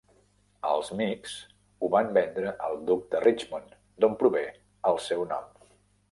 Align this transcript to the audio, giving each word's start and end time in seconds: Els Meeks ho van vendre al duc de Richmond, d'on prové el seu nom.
Els 0.67 0.87
Meeks 0.99 1.33
ho 1.79 1.89
van 1.95 2.07
vendre 2.15 2.53
al 2.67 2.79
duc 2.87 3.03
de 3.11 3.21
Richmond, 3.25 3.75
d'on 4.05 4.15
prové 4.23 4.41
el 4.93 4.99
seu 5.09 5.27
nom. 5.35 5.53